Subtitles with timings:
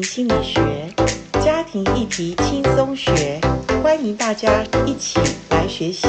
[0.00, 0.60] 心理学，
[1.44, 3.40] 家庭议题轻松学，
[3.82, 6.06] 欢迎大家一起来学习。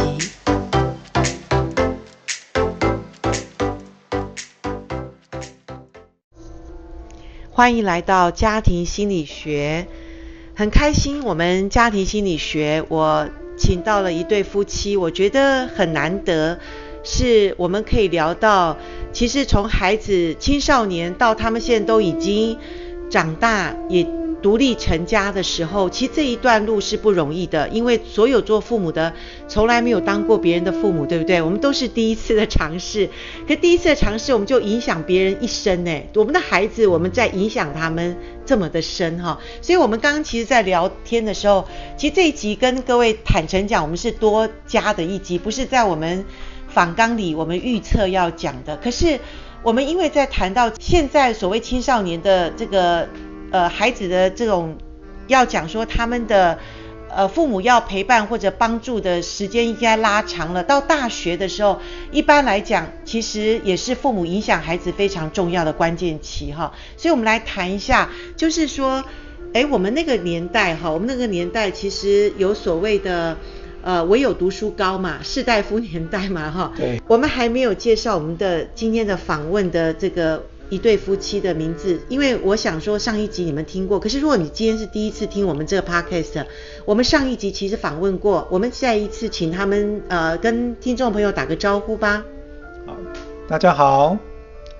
[7.50, 9.88] 欢迎来到家庭心理学，
[10.56, 13.28] 很开心，我们家庭心理学我
[13.58, 16.60] 请到了一对夫妻，我觉得很难得，
[17.04, 18.78] 是我们可以聊到，
[19.12, 22.60] 其实从孩子青少年到他们现在都已经。
[23.12, 24.08] 长大也
[24.42, 29.14] 独立成家的时候，其实这一段路是不容易的，因为所有做父母的
[29.48, 31.40] 从来没有当过别人的父母，对不对？
[31.40, 33.08] 我们都是第一次的尝试，
[33.48, 35.92] 可第一次的尝试，我们就影响别人一生呢。
[36.16, 39.40] 我们的孩子，我们在影响他们这么的深哈。
[39.62, 46.26] 所以，我们刚刚其实，在聊天的时候，其实这一集跟各位坦诚讲，我们是多加的一集，不是在我们
[46.68, 49.20] 访纲里我们预测要讲的，可是。
[49.64, 53.08] 我们因为在谈到现在所谓青少年的这个
[53.52, 54.76] 呃孩子的这种
[55.28, 56.58] 要讲说他们的
[57.10, 61.80] 呃父母要陪伴或者帮助的时间应该拉长了，到大学的时候，
[62.12, 69.04] 一般来讲其实也是父母影响孩子非常重要的关键期哈，所以我们来谈一下，就是说，
[69.54, 73.38] 诶，我们那个年代哈，我们那个年代其实有所谓的。
[73.84, 76.72] 呃，唯有读书高嘛，士大夫年代嘛，哈。
[76.78, 77.02] 对。
[77.08, 86.46] 我们还没有介绍我们的今天的访问的这个一对夫妻的名字，因为我想说上一集你们听过，可是如果你今天是第一次听我们这个 podcast，
[86.86, 92.24] 我们上一集其实访问过，我们再一次请他们呃跟听众朋友打个招呼吧。
[92.86, 92.96] 好，
[93.48, 94.18] 大家好，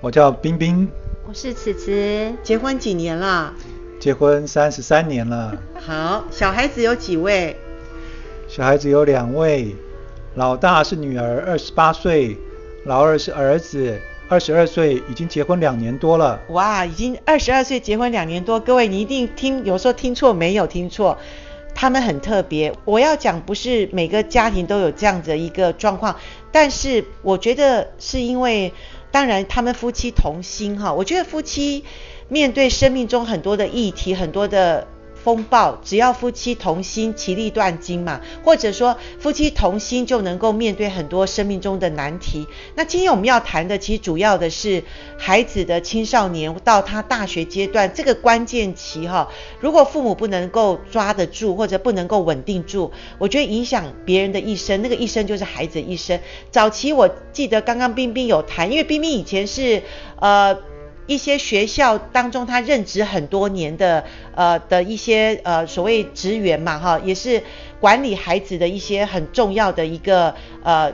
[0.00, 0.88] 我叫冰冰，
[1.28, 3.52] 我是慈慈，结婚几年了？
[4.00, 5.54] 结婚三十三年了。
[5.74, 7.56] 好，小孩子有几位？
[8.54, 9.74] 小孩子有两位，
[10.34, 12.36] 老大是女儿，二十八岁；
[12.84, 16.38] 老二是儿子，二十二岁，已经结婚两年多了。
[16.50, 21.16] 哇，已经二十二岁结婚两年多，各位你一定听，有时候听错没有听错，
[21.74, 22.74] 他们很特别。
[22.84, 26.16] 我要讲不是每个家庭都有这样的一个状况，
[26.50, 28.74] 但是我觉得是因为，
[29.10, 31.86] 当然他们夫妻同心哈，我觉得夫妻
[32.28, 34.86] 面对生命中很多的议题，很多的。
[35.24, 42.46] 风暴，只要夫妻同心，其利断金嘛，或者说夫妻同心就能够面对很多生命中的难题。
[42.74, 44.82] 那今天我们要谈的，其实主要的是
[45.16, 49.28] 孩子的青少年到他大学阶段这个关键期哈，
[49.60, 56.18] 如果父母不能够抓得住，或者不能够稳定住，我觉得影响别人的一生，那个一生就是孩子一生。
[56.50, 59.82] 早期我记得刚刚彬彬有谈，因为彬彬以前是
[60.18, 60.71] 呃。
[61.06, 64.04] 一些学校当中，他任职很多年的，
[64.36, 67.42] 呃的一些呃所谓职员嘛，哈，也是
[67.80, 70.92] 管理孩子的一些很重要的一个呃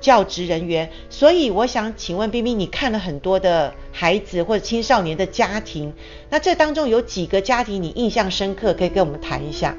[0.00, 0.90] 教职人员。
[1.08, 5.92] 所以我想请问冰冰，你看了很多的孩子或者青少年的家庭，
[6.30, 9.76] 那这当中有几个家庭你印象深刻，可以跟我们谈一下？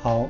[0.00, 0.26] 好，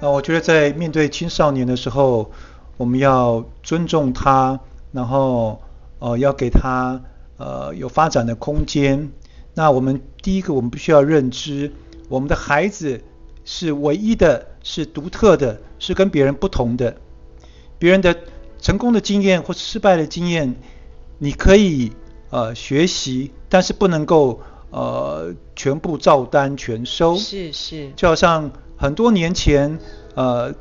[0.00, 2.28] 那我觉得在面对青少年的时候，
[2.76, 4.58] 我们要尊重他，
[4.90, 5.62] 然后
[6.00, 7.00] 呃要给他。
[7.36, 9.10] 呃，有发展的空间。
[9.54, 11.72] 那我们第一个，我们必须要认知，
[12.08, 13.00] 我们的孩子
[13.44, 16.96] 是唯一的，是独特的，是跟别人不同的。
[17.78, 18.16] 别人的
[18.60, 20.54] 成功的经验或失败的经验，
[21.18, 21.92] 你可以
[22.30, 24.40] 呃学习，但是不能够
[24.70, 27.16] 呃全部照单全收。
[27.16, 27.90] 是是。
[27.96, 29.78] 就好像很多年前
[30.14, 30.54] 呃。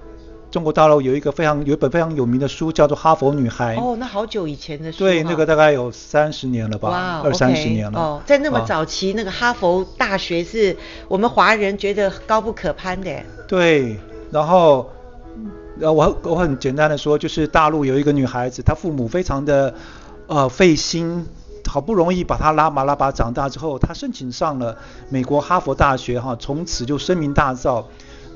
[0.53, 3.75] 中国大陆有一个非常有一本非常有名的书，叫做《哈佛女孩》。
[3.81, 4.99] 哦，那好久以前的书。
[4.99, 7.99] 对，那个大概有三十年了吧，哇，二三十年了。
[7.99, 10.77] 哦，在那么早期，那个哈佛大学是
[11.07, 13.09] 我们华人觉得高不可攀的。
[13.47, 13.97] 对，
[14.29, 14.91] 然后，
[15.81, 19.73] 呃，我我很简单的说，就是大陆有一个女孩子，她父母非常的
[20.27, 21.25] 呃费心，
[21.67, 24.77] 好不容易把她拉拔拉拔长大之后，她申请上了
[25.09, 27.85] 美国哈佛大学哈，从此就声名大噪。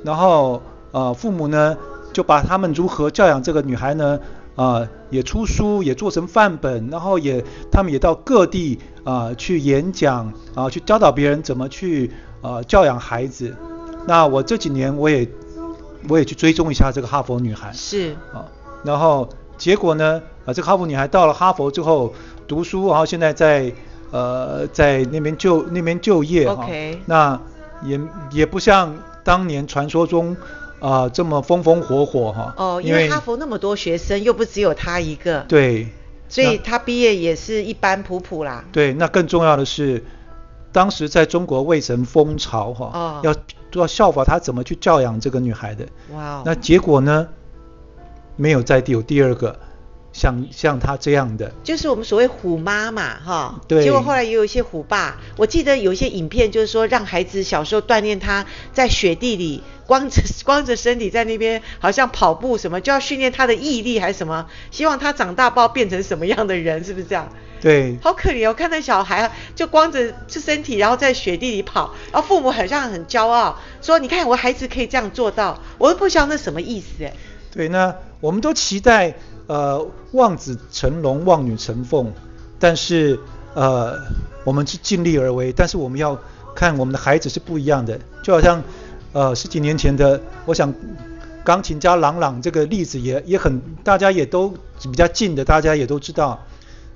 [0.04, 0.60] 然后
[0.92, 1.78] 呃，父母呢，
[2.18, 4.20] 就把他们如何教养这个女孩呢？
[4.56, 12.10] 啊、呃，也出书，也做成范本，然后也他们也到各地啊、呃、去演讲啊、呃，去教导别人怎么去
[12.42, 13.56] 啊、呃、教养孩子。
[14.08, 15.30] 那我这几年我也
[16.10, 17.72] 我也去追踪一下这个哈佛女孩。
[17.72, 18.50] 是啊，
[18.84, 22.12] 然后结果呢，啊这个哈佛女孩到了哈佛之后
[22.48, 23.72] 读书，然后现在在
[24.10, 26.48] 呃在那边就那边就业。
[26.48, 27.00] OK。
[27.06, 27.40] 那
[27.84, 30.36] 也也不像当年传说中。
[30.80, 32.54] 啊、呃，这么风风火火哈！
[32.58, 35.42] 哦，因为哈佛那么多学生，又不只有他一个。
[35.48, 35.88] 对。
[36.30, 38.66] 所以他毕业也是一般普普啦。
[38.72, 40.04] 对，那更重要的是，
[40.72, 43.36] 当时在中国未曾风潮哈，哦、要
[43.74, 45.86] 要效法他怎么去教养这个女孩的。
[46.14, 46.44] 哇、哦。
[46.46, 47.28] 那结果呢？
[48.40, 49.58] 没有再有第二个，
[50.14, 53.62] 像像他这样的，就是我们所谓虎妈嘛，哈。
[53.68, 53.84] 对。
[53.84, 67.32] 结果后来也有一些虎爸，我记得有一些影片，就是说让孩子小时候锻炼他在雪地里光着 光着身体在那边好像跑步什么，就要训练他的毅力还是什么，希望他长大不知道变成什么样的人，是不是这样？
[67.62, 67.98] 对。
[68.02, 77.14] 好可怜，哦看那小孩就光着这身体，然后在雪地里跑，然后父母好像很骄傲，说你看我孩子可以这样做到，我都不晓得那什么意思哎。
[77.52, 79.14] 对，那我们都期待。
[79.48, 82.12] 呃，望子成龙，望女成凤，
[82.60, 83.18] 但是
[83.54, 83.98] 呃，
[84.44, 86.20] 我们是尽力而为，但是我们要
[86.54, 88.62] 看我们的孩子是不一样的，就好像
[89.14, 90.74] 呃十几年前的，我想
[91.46, 94.54] 钢琴家郎朗这个例子也也很，大家也都
[94.84, 96.38] 比较近的，大家也都知道，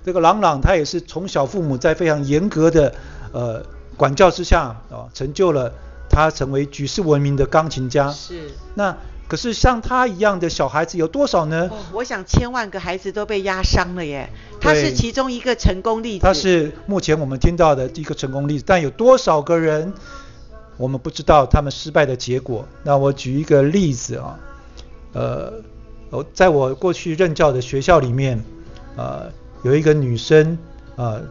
[0.04, 2.94] 这个郎朗他也是从小父母在非常严格的
[3.32, 3.64] 呃
[3.96, 5.72] 管教之下啊、呃，成就了
[6.10, 8.12] 他成为举世闻名的钢琴家。
[8.12, 8.52] 是。
[8.76, 8.94] 那。
[9.32, 11.70] 可是像他一样的小孩子有多少呢？
[11.72, 14.30] 哦，我想千万个孩子都被压伤了耶。
[14.60, 16.24] 他是其中一个成功例子。
[16.24, 19.94] 他是目前我们听到的一个成功例子，但有多少个人，
[20.76, 22.68] 我们不知道他们失败的结果。
[22.84, 24.38] 那我举一个例子啊，
[25.14, 25.54] 呃，
[26.10, 28.44] 我在我过去任教的学校里面，
[28.98, 29.32] 呃，
[29.64, 30.58] 有一个女生，
[30.98, 31.22] 呃，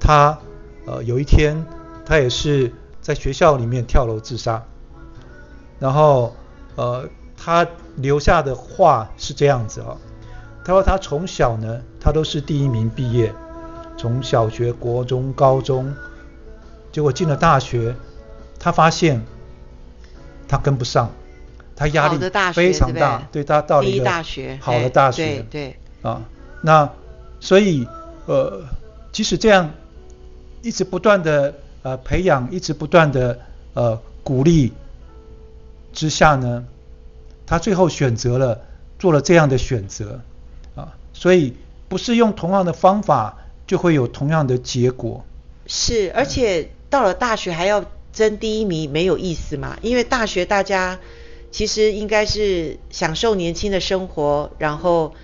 [0.00, 0.38] 她
[0.86, 1.62] 呃有一天
[2.06, 2.72] 她也是
[3.02, 4.64] 在学校里面跳楼自杀，
[5.78, 6.34] 然后
[6.76, 7.06] 呃。
[7.44, 7.66] 他
[7.96, 9.96] 留下的话是这样子啊，
[10.64, 13.34] 他说他从小呢，他都是第一名毕业，
[13.96, 15.92] 从小学、国中、高中，
[16.92, 17.96] 结果进了大学，
[18.60, 19.20] 他发现
[20.46, 21.10] 他跟不上，
[21.74, 22.18] 他压力
[22.52, 23.44] 非常大，对，对？
[23.44, 24.08] 他到了一个
[24.60, 26.22] 好的大学，对对啊，
[26.60, 26.88] 那
[27.40, 27.88] 所以
[28.26, 28.62] 呃，
[29.10, 29.68] 即使这样
[30.62, 31.52] 一直不断的
[31.82, 33.36] 呃培养，一直不断的
[33.74, 34.72] 呃鼓励
[35.92, 36.64] 之下呢。
[37.46, 38.60] 他最后选择了
[38.98, 40.20] 做了这样的选择
[40.74, 41.54] 啊，所以
[41.88, 45.24] 不是用同样的方法就会有同样的结果。
[45.66, 49.76] 是，而且到了大学还要争第一名，没有意思嘛？
[49.82, 50.98] 因为大学大家
[51.50, 55.14] 其实应该是享受年轻的生活，然后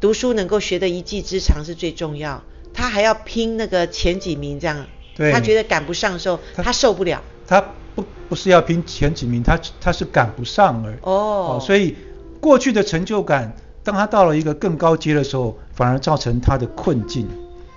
[0.00, 2.42] 读书能够学得一技之长是最重要。
[2.72, 7.22] 他还要拼那个前几名，这样，对，他觉得赶不上的时候，他，他受不了。
[7.46, 7.64] 他。
[8.00, 10.96] 不不是要拼前几名，他他是赶不上而已。
[11.02, 11.96] 哦，所以
[12.40, 17.28] 过去的成就感，当他到了一个更高阶的时候，反而造成他的困境。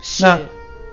[0.02, 0.24] 是。
[0.24, 0.40] 那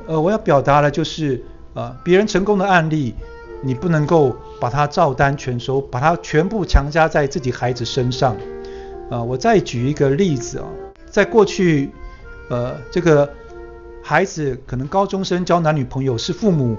[0.07, 1.37] 呃，我要表达的就是
[1.75, 3.15] 啊、呃，别人成功的案例，
[3.63, 8.35] 你不能够把它照单全收，把它全部强加在自己孩子身上。
[8.35, 10.67] 啊、呃，我再举一个例子啊，
[11.09, 11.91] 在过去，
[12.49, 13.29] 呃，这个
[14.03, 16.77] 孩子可能高中生交男女朋友是父母。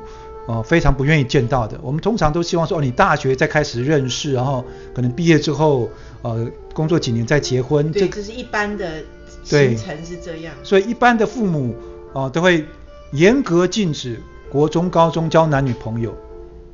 [0.51, 1.79] 哦，非常不愿意见到的。
[1.81, 5.89] 我们通常都希望说，哦，你大学再开始认识，然后可能毕业之后，
[6.23, 7.89] 呃，工作几年再结婚。
[7.93, 9.01] 对，这是一般的
[9.45, 10.53] 行程是这样。
[10.61, 11.73] 所以一般的父母，
[12.11, 12.65] 哦、呃，都会
[13.11, 14.19] 严格禁止
[14.51, 16.11] 国中、高中交男女朋友。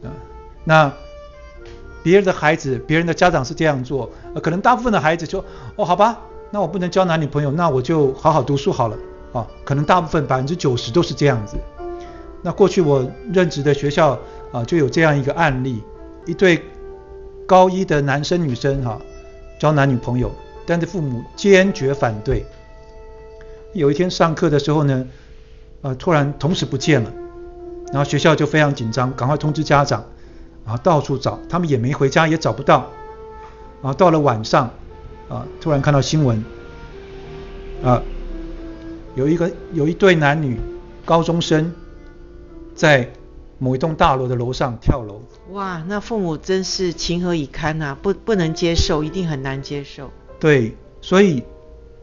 [0.01, 0.11] 啊、呃，
[0.63, 0.91] 那
[2.01, 5.45] 别人的孩子，别人的家长是这样做，呃，可能大部分的孩子说，
[5.75, 6.17] 哦，好吧，
[6.49, 8.95] 那我不能交男女朋友，那我就好好读书好了。
[9.33, 11.57] 啊、呃，可能大部分百分之九十都是这样子。
[12.47, 14.17] 那过去我任职的学校
[14.53, 15.83] 啊，就有这样一个案例，
[16.25, 16.63] 一对
[17.45, 18.97] 高一的男生女生哈、
[19.59, 20.31] 交男女朋友，
[20.65, 22.45] 但是父母坚决反对。
[23.73, 25.05] 有一天上课的时候呢，
[25.81, 27.11] 呃，突然同时不见了，
[27.91, 30.05] 然后学校就非常紧张，赶快通知家长，
[30.65, 32.89] 啊，到处找，他们也没回家，也找不到。
[33.81, 34.71] 啊，到了晚上，
[35.27, 36.41] 啊，突然看到新闻，
[37.83, 38.01] 啊，
[39.15, 40.57] 有一个有一对男女
[41.03, 41.69] 高中生。
[42.77, 43.09] 在
[43.57, 45.19] 某一栋大楼的楼上跳楼。
[45.49, 47.97] 哇，那父母真是情何以堪呐！
[47.99, 50.11] 不，不能接受，一定很难接受。
[50.39, 51.43] 对，所以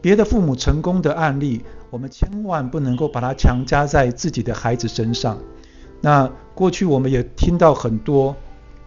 [0.01, 5.39] 别的父母成功的案例，我们千万不能够把它强加在自己的孩子身上。
[6.01, 8.35] 那过去我们也听到很多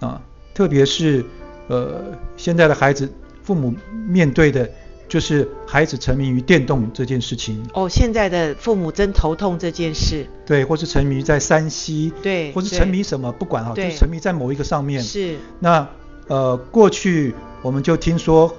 [0.00, 0.20] 啊，
[0.52, 1.24] 特别是
[1.68, 2.04] 呃
[2.36, 3.10] 现在的孩子，
[3.42, 3.74] 父母
[4.06, 4.70] 面对的。
[5.08, 7.66] 就是孩子沉迷于电动这件事情。
[7.72, 10.26] 哦，现在的父母真头痛这件事。
[10.44, 12.12] 对，或是沉迷在山西。
[12.22, 12.52] 对。
[12.52, 15.02] 或是沉迷什么，不管哈，就沉迷在某一个上面。
[15.02, 15.38] 是。
[15.58, 15.88] 那
[16.26, 18.54] 呃，过去我们就听说，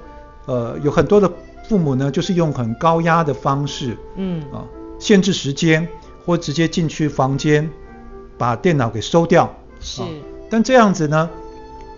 [0.47, 1.31] 呃，有很多的
[1.67, 4.65] 父母呢，就是用很高压的方式，嗯啊，
[4.97, 5.87] 限制时间，
[6.25, 7.69] 或直接进去房间
[8.39, 9.55] 把电脑给收掉。
[9.79, 10.01] 是。
[10.49, 11.29] 但这样子呢，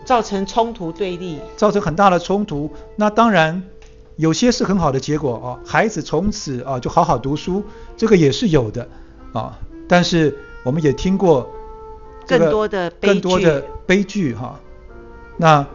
[0.04, 1.40] 造成冲突对立。
[1.56, 2.70] 造成很大的冲突。
[2.98, 3.64] 那当然。
[4.22, 7.64] 有些是很好的结果啊，孩子从此啊就好好读书，
[7.98, 8.88] 这个也是有的
[9.34, 9.58] 啊。
[9.88, 11.50] 但是我们也听过
[12.28, 14.60] 更多的悲剧，更多的悲剧哈。
[15.38, 15.66] 那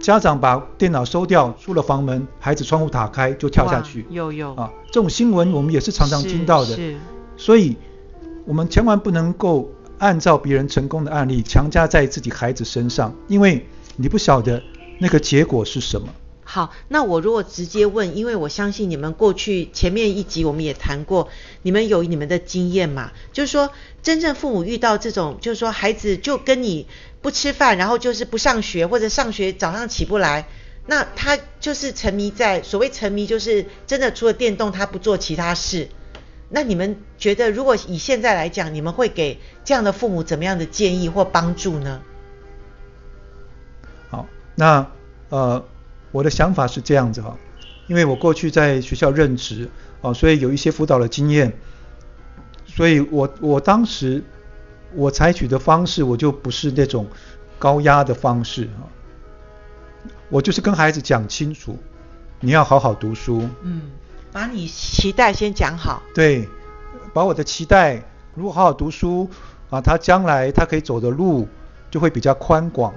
[0.00, 4.06] 家长把电脑收掉，出了房门，孩子窗户打开就跳下去。
[4.08, 6.68] 有有啊，这种新闻我们也是常常听到的。
[6.68, 6.92] 是。
[6.92, 6.96] 是
[7.36, 7.76] 所以，
[8.46, 14.62] 我们千万不能够按照别人成功的案例强加在自己孩子身上，因为你不晓得
[14.98, 16.08] 那个结果是什么。
[16.46, 21.30] 好，那我如果直接问，因为我相信你们过去前面一集我们也谈过，
[21.62, 23.12] 你们有你们的经验嘛？
[23.32, 23.70] 就是说，
[24.02, 26.86] 真正父母遇到这种，就是说孩子就跟你
[27.22, 30.46] 不吃饭，然后就是不上学，或者上学早上起不来，
[30.86, 35.88] 那他就是沉迷在所谓沉迷，就是真的除了电动他不做其他事。
[36.50, 42.02] 那你们觉得，如果以现在来讲，你们会给这样的父母怎么样的建议或帮助呢？
[44.10, 44.90] 好，那
[45.30, 45.64] 呃。
[46.14, 47.36] 我的想法是这样子哈，
[47.88, 49.68] 因为我过去在学校任职
[50.00, 51.52] 啊，所以有一些辅导的经验，
[52.64, 54.22] 所以我我当时
[54.94, 57.08] 我采取的方式，我就不是那种
[57.58, 58.86] 高压的方式啊，
[60.28, 61.76] 我就是跟孩子讲清楚，
[62.38, 63.90] 你要好好读书，嗯，
[64.30, 66.48] 把你期待先讲好，对，
[67.12, 68.00] 把我的期待，
[68.36, 69.28] 如果好好读书
[69.68, 71.48] 啊，他将来他可以走的路
[71.90, 72.94] 就会比较宽广，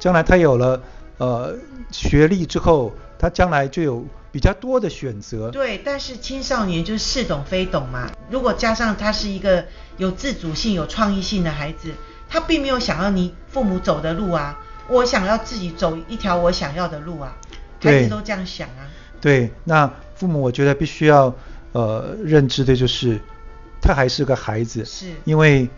[0.00, 0.82] 将来他有了。
[1.18, 1.56] 呃，
[1.90, 5.50] 学历之后，他将来就有比较多的选择。
[5.50, 8.10] 对，但是青少年就是似懂非懂嘛。
[8.28, 9.64] 如果加上他是一个
[9.96, 11.90] 有自主性、有创意性的孩子，
[12.28, 14.60] 他并没有想要你父母走的路啊。
[14.88, 17.34] 我想要自己走一条我想要的路啊。
[17.80, 18.84] 孩子都这样想啊。
[19.20, 21.34] 对，那父母我觉得必须要
[21.72, 23.18] 呃认知的就是，
[23.80, 24.84] 他还是个孩子。
[24.84, 25.12] 是。
[25.24, 25.68] 因为。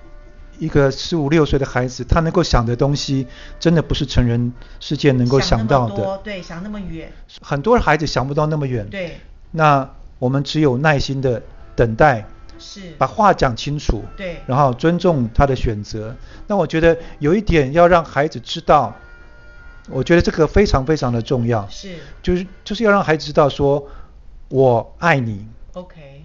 [0.59, 3.27] 一个十五六岁的孩子，他能够想的东西，
[3.61, 6.19] 真的不是成人世界能够想到的。
[6.25, 7.13] 对，想那么远。
[7.41, 8.89] 很多孩子想不到那么远。
[8.91, 9.21] 对。
[9.53, 9.89] 那
[10.19, 11.43] 我们只有耐心的
[11.77, 12.27] 等待。
[12.59, 12.93] 是。
[12.99, 14.03] 把话讲清楚。
[14.17, 14.43] 对。
[14.47, 16.15] 然后尊重他的选择。
[16.49, 18.95] 那我觉得有一点要让孩子知道，
[19.89, 21.67] 我觉得这个非常非常的重要。
[21.71, 21.95] 是。
[22.21, 23.87] 就是就是要让孩子知道说，
[24.49, 25.47] 我爱你。
[25.75, 26.25] OK。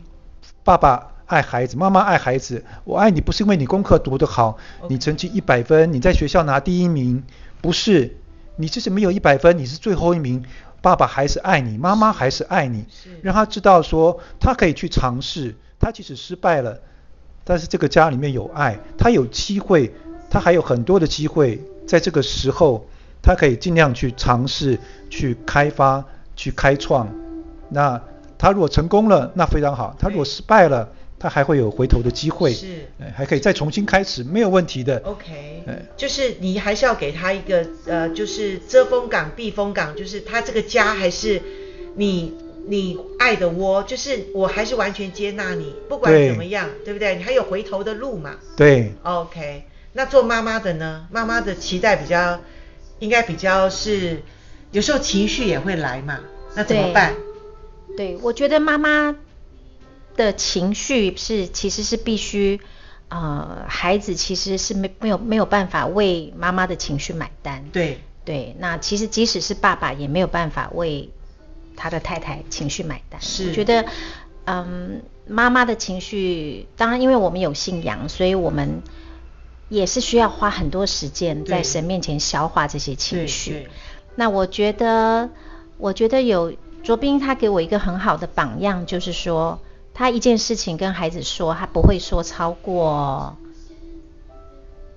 [0.63, 1.12] 爸爸。
[1.33, 2.63] 爱孩子，妈妈爱孩子。
[2.83, 7.23] 我爱你不是因为你功课读得好.你成绩一百分，你在学校拿第一名，
[7.59, 8.17] 不是。
[8.57, 10.45] 你即使没有一百分，你是最后一名，
[10.79, 12.85] 爸爸还是爱你，妈妈还是爱你。
[13.23, 16.79] 让他知道说，他可以去尝试，他即使失败了，
[17.43, 19.91] 但是这个家里面有爱，他有机会，
[20.29, 22.85] 他还有很多的机会，在这个时候，
[23.23, 24.77] 他可以尽量去尝试，
[25.09, 27.09] 去开发，去开创。
[27.69, 27.99] 那
[28.37, 30.89] 他如果成功了，那非常好；他如果失败了，
[31.23, 35.01] 他还会有回头的机会，是，还可以再重新开始，没有问题的。
[35.05, 35.63] OK，
[35.95, 41.41] 就是你还是要给他一个呃，就是遮风港、避风港，就是他这个家还是
[41.95, 42.33] 你
[42.67, 47.15] 你爱的窝，就是我还是完全接纳你，不管怎么样，对，对不对？
[47.15, 48.35] 你还有回头的路嘛？
[48.57, 48.91] 对。
[49.03, 49.63] OK，
[49.93, 51.07] 那做妈妈的呢？
[51.09, 52.41] 妈妈的期待比较
[52.99, 54.21] 应该比较是，
[54.71, 56.19] 有时候情绪也会来嘛，
[56.53, 57.13] 那怎么办？
[57.95, 59.15] 对，对我觉得妈妈。
[60.15, 62.59] 的情绪是其实是必须，
[63.09, 67.65] 呃，孩子其实是没没有没有办法为妈妈的情绪买单。
[67.71, 71.09] 对对，那其实即使是爸爸也没有办法为
[71.75, 73.19] 他的太太情绪买单。
[73.21, 73.85] 是，我觉得，
[74.45, 78.81] 嗯，妈妈的情绪，当然因为我们有信仰，所以我们
[79.67, 83.67] 也是需要花很多时间在神面前消化这些情绪。
[84.15, 85.29] 那我觉得，
[85.77, 86.53] 我觉得有
[86.83, 89.59] 卓斌他给我一个很好的榜样，就是说。
[89.93, 93.37] 他一件事情跟孩子说，他不会说超过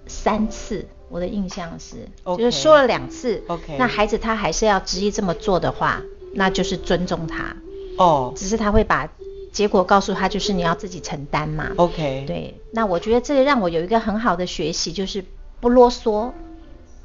[0.06, 0.86] 三次。
[1.08, 3.40] 我的印象是，okay, 就是说了两次
[3.78, 6.02] 那孩子他还是要执意这么做的话，
[6.34, 7.56] 那就是尊重他。
[7.96, 9.08] 哦，只是他会把
[9.52, 11.70] 结果告诉他，就是你要自己承担嘛。
[11.76, 12.60] OK，对。
[12.72, 15.24] 那我觉得这个让我有一个很好的学习，就是
[15.60, 16.32] 不啰嗦。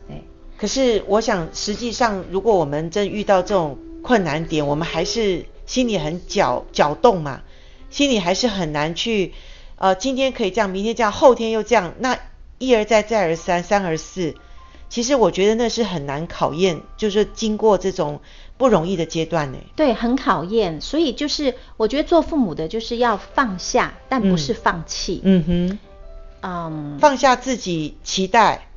[0.08, 0.24] 对。
[0.58, 7.42] 可是我想，实际上如果我们真遇到这种困难点，我们还是心里很搅搅动嘛。
[7.92, 9.34] 心里还是很难去，
[9.76, 12.18] 呃，今天可以这样，明天这样，后天又这样，那
[12.58, 14.36] 一而再，再而三，三而四，
[14.90, 18.22] 其实我觉得那是很难考验，就是经过这种
[18.58, 19.58] 不容易的阶段呢。
[19.76, 25.22] 对，很考验，所以就是我觉得做父母的就是要放下，但不是放弃。
[25.24, 25.80] 嗯，嗯哼，
[26.42, 28.68] 嗯，放下自己期待，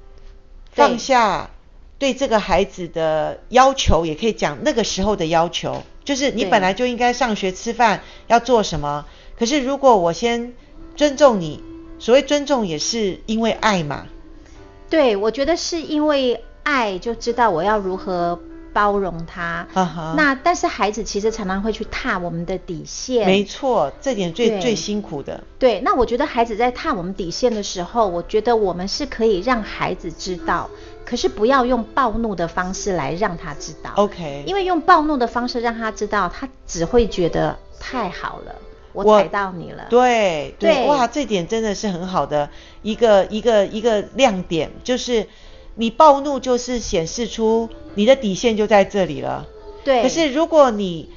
[0.72, 1.50] 放下
[1.98, 5.82] 对这个孩子的要求，也可以讲那个时候的要求。
[6.04, 9.06] 就是你本来就应该上学吃饭要做什么，
[9.38, 10.52] 可是如果我先
[10.94, 11.62] 尊重你，
[11.98, 14.06] 所谓尊重也是因为爱嘛。
[14.90, 18.38] 对，我觉得是因为爱就知道我要如何
[18.72, 19.66] 包容他。
[19.74, 20.14] Uh huh.
[20.14, 23.26] 那但是孩子其实常常会去踏我们的底线。
[23.26, 25.42] 没错，这点最最辛苦的。
[25.58, 30.68] 对，那我觉得孩子在踏我们底线的时候，我觉得我们是可以让孩子知道，
[31.04, 33.92] 可是不要用暴怒的方式来让他知道。
[33.96, 34.44] OK。
[34.46, 38.54] 因为用暴怒的方式让他知道，他只会觉得太好了。
[38.92, 42.48] 我踩到你了，对对，对哇，这点真的是很好的
[42.82, 45.26] 一个一个一个亮点，就是
[45.74, 49.48] 你暴怒就是显示出你的底线就在这里了。
[49.82, 51.10] 对，可是如果你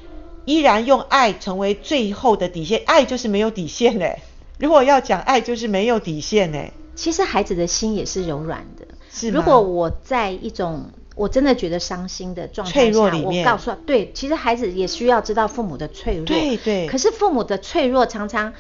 [0.46, 4.24] 依然用爱成为最后的底线，爱就是没有底线嘞。
[4.58, 6.74] 如果要讲爱，就是没有底线嘞。
[6.96, 8.88] 其实孩子的心也是柔软的，
[9.18, 9.30] 是？
[9.32, 16.26] 如果我在一种我真的觉得伤心的状态下，脆弱里面，我告诉他，对，其实孩子也需要知道父母的脆弱。
[16.26, 16.88] 对对。
[16.88, 18.54] 可是父母的脆弱常常，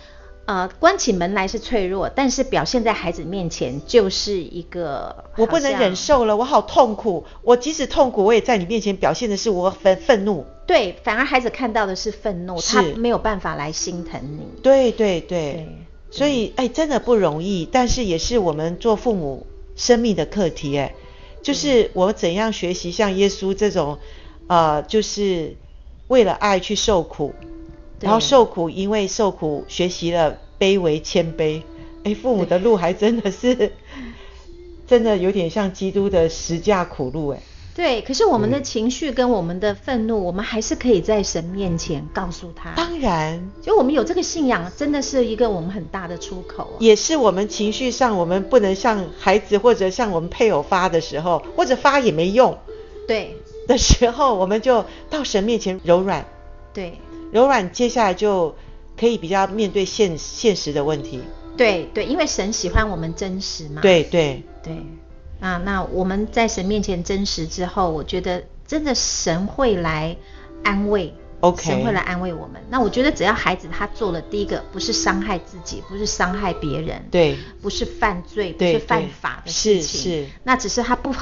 [0.45, 7.25] 呃，关起门来是脆弱，但是表现在孩子面前就是一个我不能忍受了，我好痛苦。
[7.43, 10.45] 我即使痛苦，我也在你面前表现的是我愤愤怒。
[10.65, 14.61] 对，反而孩子看到的是愤怒，是他没有办法来心疼你。
[14.63, 15.53] 对对对。
[15.53, 15.77] 对
[16.09, 19.45] 所以，哎，真的不容易，但是也是我们做父母
[19.77, 20.93] 生命的课题，哎。
[21.41, 23.97] 就是我怎样学习像耶稣这种，
[24.47, 25.55] 呃，就是
[26.07, 27.33] 为了爱去受苦，
[28.01, 31.61] 然后受苦，因为受苦学习了卑微谦卑。
[32.03, 33.71] 哎，父母的路还真的是，
[34.87, 37.41] 真的有点像基督的十架苦路，哎。
[37.77, 42.73] 对，可是我们的情绪跟我们的愤怒，我们还是可以在神面前告诉他。
[42.75, 46.73] 当然，就我们有这个信仰，真的是一个我们很大的出口。
[46.79, 52.57] 也是我们情绪上，我们不能向孩子或者向我们配偶发的时候，或者发也没用。
[53.07, 53.37] 对。
[53.67, 56.25] 的时候，我们就到神面前柔软。
[56.73, 56.99] 对。
[57.31, 58.55] 柔软，接下来就
[58.99, 61.21] 可以比较面对现现实的问题。
[61.55, 63.83] 对对，因为神喜欢我们真实嘛。
[63.83, 64.77] 对对对。
[65.39, 70.17] 啊，那我们在神面前真实之后，我觉得真的神会来
[70.63, 72.61] 安慰，OK，神会来安慰我们。
[72.69, 81.13] 那我觉得只要孩子他做了第一个，不是伤害自己，不是伤害别人，对，不是犯罪，不是犯法的事情，是是，那只是他不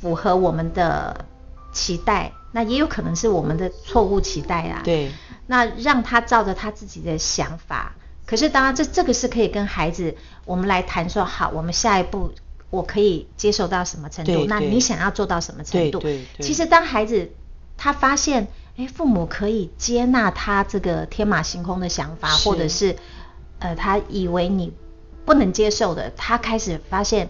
[0.00, 1.24] 符合我们的
[1.72, 4.82] 期待，那也有可能是我们的错误期待啊。
[4.84, 5.10] 对，
[5.46, 7.94] 那让他照着他自己的想法，
[8.26, 10.14] 可是当然这这个是可以跟孩子
[10.44, 12.30] 我们来谈说，好，我们下一步。
[12.72, 14.46] 我可以接受到什么程度？
[14.48, 16.02] 那你想要做到什么程度？
[16.40, 17.30] 其实当孩子
[17.76, 22.96] 他发现，哎，父母可以接纳他这个天马行空的想法，或者是
[23.58, 24.72] 呃他以为你
[25.26, 27.28] 不能接受的，他开始发现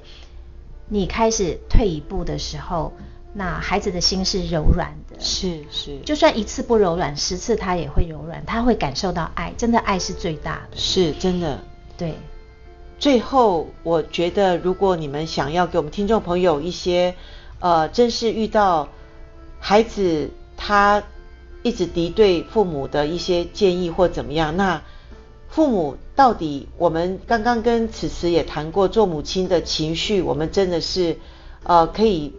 [0.89, 2.93] 你开始退一步的时候，
[3.35, 5.19] 那孩子的心是柔软的。
[5.19, 10.77] 是是，就算一次不柔软，十次他也会柔软，他会感受到爱，真的爱是最大的。
[10.77, 11.59] 是真的，
[11.99, 12.15] 对。
[13.03, 17.17] 最后，我觉得如果你们想要给我们听众朋友一些，
[17.59, 18.91] 呃，真是遇到
[19.59, 21.03] 孩子他
[21.65, 24.81] 一直敌对父母的一些建议或怎么样，那
[25.49, 31.19] 父母到底，我们刚刚跟此时也谈过，做母亲的情绪，我们真的是，
[31.65, 32.33] 呃，可以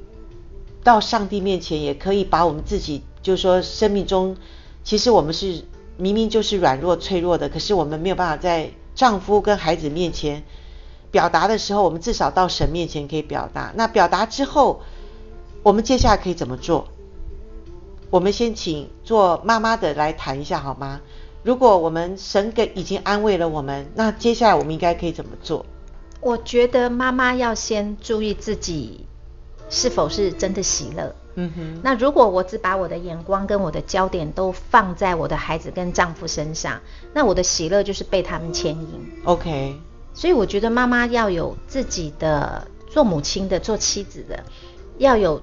[0.82, 4.38] 到上帝面前，也可以把我们自己，就是说生命中，
[4.86, 5.66] 其实我们是
[5.98, 8.72] 明明就是软弱脆弱的，可是我们没有办法在。
[8.96, 10.44] 丈夫跟孩子面前
[11.12, 13.72] 表达的时候，我们至少到神面前可以表达。
[13.76, 14.82] 那表达之后，
[15.62, 16.88] 我们接下来可以怎么做？
[18.10, 21.02] 我们先请做妈妈的来谈一下好吗？
[21.44, 25.66] 如果我们神给已经安慰了我们，那接下来我们应该可以怎么做？
[26.22, 29.06] 我觉得妈妈要先注意自己
[29.70, 31.14] 是否是真的喜乐。
[31.36, 36.80] 嗯哼，那如果我只把我的眼光跟我的焦点都放在我的孩子跟丈夫身上，
[37.14, 39.22] 那我的喜乐就是被他们牵引。
[39.26, 39.76] OK，
[40.14, 44.44] 所以我觉得妈妈要有自己的做母亲的、做妻子的，
[44.98, 45.42] 要有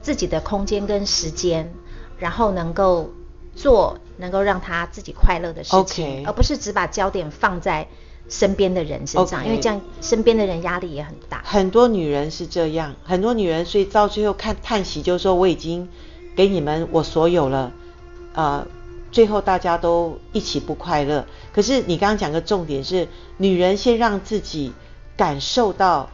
[0.00, 1.72] 自己的空间跟时间，
[2.18, 3.10] 然后能够
[3.54, 6.26] 做能够让她自己快乐的事情，Okay.
[6.26, 7.86] 而不是只把焦点放在。
[8.30, 9.46] 身边的人身上，Okay.
[9.46, 11.42] 因为这样身边的人压力也很大。
[11.44, 15.88] 很多女人是这样，很多女人所以到最后看叹息，就是说我已经
[16.36, 17.72] 给你们我所有了，
[18.34, 18.64] 呃，
[19.10, 21.26] 最后大家都一起不快乐。
[21.52, 24.72] 可是你刚刚讲的重点是，女人先让自己
[25.16, 26.08] 感受到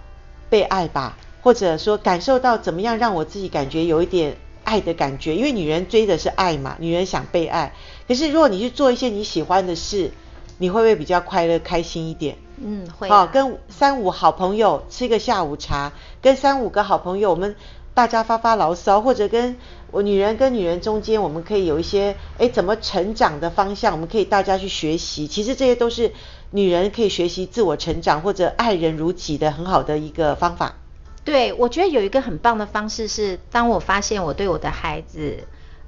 [0.49, 7.75] 被爱吧，或者说感受到怎么样让我自己感觉有一点爱的感觉，因为女人追的是爱嘛，女人想被爱。
[8.09, 10.13] 可是如果你去做一些你喜欢的事。
[10.59, 12.37] 你会不会比较快乐、开心一点？
[12.59, 13.09] 嗯，会。
[13.09, 15.93] 好，跟三五好朋友吃个下午茶，
[16.23, 17.55] 跟三五个好朋友，我们
[17.93, 19.57] 大家发发牢骚，或者跟
[19.91, 25.27] 我女人跟女人中间，我们可以有一些诶怎么成长的方向，我们可以大家去学习。
[25.27, 26.13] 其实这些都是
[26.51, 30.77] 女人可以学习自我成长或者爱人如己的很好的一个方法。
[31.25, 35.39] 对，我觉得有一个很棒的方式是，当我发现我对我的孩子，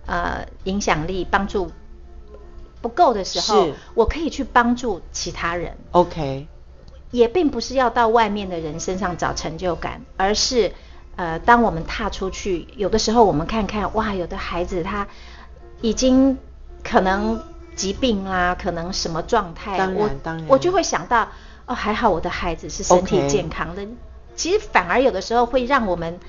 [0.04, 1.70] 呃，影响力帮助
[2.80, 5.76] 不够的时候，我可以去帮助其他人。
[5.92, 6.46] OK，
[7.10, 10.72] 也并不是要到外面的人身上找成就感，而是，
[11.16, 15.06] 呃，当我们踏出去，有的时候我们看看，哇，有的孩子他
[15.80, 16.38] 已经
[16.82, 17.42] 可能
[17.74, 21.28] 疾病啦，可能什么状态，当然，当然，我就会想到，
[21.66, 23.82] 哦，还好我的孩子是身体健康的。
[23.82, 23.88] Okay.
[24.36, 26.20] 其实反而有的时候会让我们，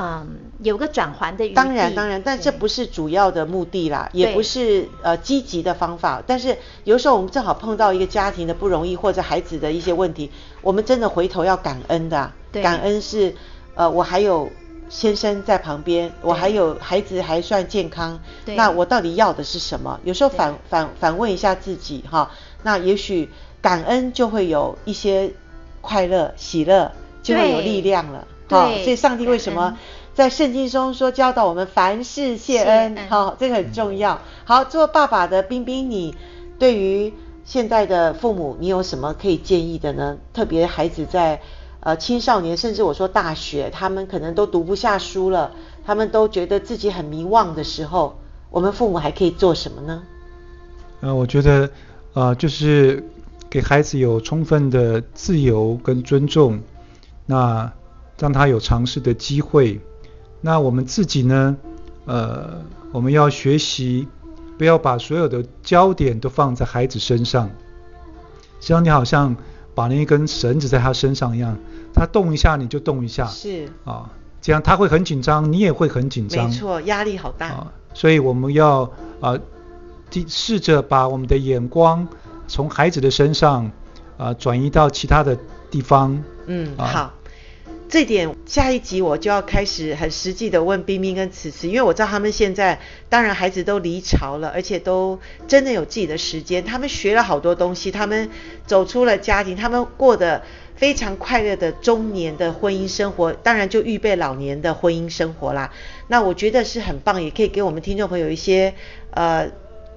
[0.00, 0.26] 嗯，
[0.62, 1.54] 有个转圜的余地。
[1.54, 6.22] 当然当然，但这不是主要的目的啦，也不是呃积极的方法。
[6.24, 10.30] 但是有时候我们正好碰到一个家庭的不容易，或者孩子的一些问题，
[10.62, 12.32] 我们真的回头要感恩的。
[12.52, 12.62] 对。
[12.62, 13.34] 感恩是，
[13.74, 14.48] 呃，我还有
[14.88, 18.20] 先生在旁边，我还有孩子还算健康。
[18.44, 18.54] 对。
[18.54, 19.98] 那我到底要的是什么？
[20.04, 22.30] 有时候反反反问一下自己哈，
[22.62, 23.28] 那也许
[23.60, 25.32] 感恩就会有一些
[25.80, 26.92] 快乐喜乐。
[27.20, 29.78] 就会有力量了，好，所以上帝为什么
[30.14, 32.96] 在圣经中说教导我们凡事谢恩？
[33.08, 34.20] 好，这个很重要。
[34.44, 36.14] 好，做爸爸的冰冰，你
[36.58, 37.12] 对于
[37.44, 40.16] 现在的父母，你有什么可以建议的呢？
[40.32, 41.40] 特别孩子在
[41.80, 45.52] 呃青少年，甚至我说大学，他们可能都读不下书了，
[45.84, 48.18] 他们都觉得自己很迷惘的时候，
[48.50, 50.02] 我们父母还可以做什么呢？
[51.00, 51.70] 呃，我觉得
[52.14, 53.04] 呃，就是
[53.48, 56.60] 给孩子有充分的自由跟尊重。
[57.24, 57.72] 那
[58.18, 59.80] 让他有尝试的机会。
[60.40, 61.56] 那我们自己呢？
[62.04, 64.08] 呃，我们要学习，
[64.56, 67.50] 不要把所有的焦点都放在孩子身上。
[68.60, 69.36] 实际上，你好像
[69.74, 71.56] 把那一根绳子在他身上一样，
[71.92, 73.26] 他动一下你就动一下。
[73.26, 73.68] 是。
[73.84, 76.48] 啊，这样他会很紧张，你也会很紧张。
[76.48, 77.48] 没错，压力好大。
[77.48, 79.38] 啊，所以我们要啊，
[80.26, 82.08] 试着把我们的眼光
[82.46, 83.70] 从孩子的身上
[84.16, 85.36] 啊转移到其他的
[85.70, 86.18] 地方。
[86.46, 87.12] 嗯，啊、好。
[87.88, 98.28] 这点下一集我就要开始很实际的问冰冰跟慈慈，因为我知道他们现在当然孩子都离巢了，而且都真的有自己的时间，他们学了好多东西，他们
[98.66, 100.42] 走出了家庭，他们过得
[100.76, 105.72] 非常快乐的中年的婚姻生活，当然就预备老年的婚姻生活啦。
[106.08, 108.74] 那我觉得是很棒，也可以给我们听众朋友一些
[109.12, 109.50] 呃。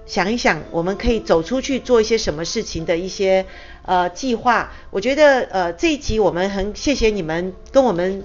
[0.06, 3.46] 想一想，我们可以走出去做一些什么事情的一些
[3.84, 4.72] 呃计划。
[4.90, 8.24] 我觉得呃这一集我们很谢谢你们跟我们，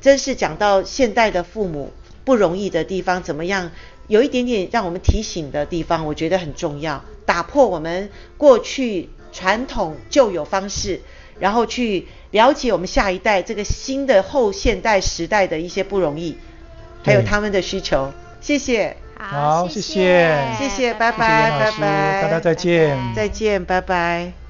[0.00, 1.92] 真是讲到现代的父母
[2.24, 3.70] 不容易的地方，怎么样
[4.06, 11.00] 有一点点让我们提醒的地方，我觉得很重要，打破我们过去传统旧有方式，
[11.40, 16.36] 然后去了解我们下一代这个新的后现代时代的一些不容易，
[17.02, 18.12] 还有他们的需求。
[18.40, 18.96] 谢谢。
[19.30, 24.43] 好，谢谢，谢谢，拜拜，拜拜，大家再见，再见，拜拜。